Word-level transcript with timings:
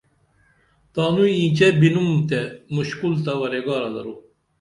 تانوئی 0.93 1.33
اینچے 1.39 1.67
بِنُم 1.79 2.09
تے 2.29 2.39
مُشکُلتہ 2.73 3.33
ورے 3.39 3.59
گارہ 3.65 3.89
درو 3.95 4.13